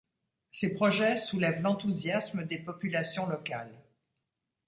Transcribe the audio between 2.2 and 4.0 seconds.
des populations locales.